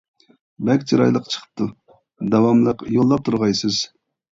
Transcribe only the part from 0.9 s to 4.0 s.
چىرايلىق چىقىپتۇ، داۋاملىق يوللاپ تۇرغايسىز.